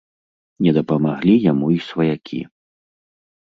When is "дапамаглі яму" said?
0.77-1.69